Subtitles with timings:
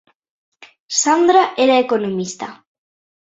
[1.01, 2.47] Sandra era economista.